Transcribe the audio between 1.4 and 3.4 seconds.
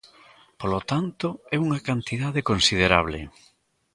é unha cantidade considerable.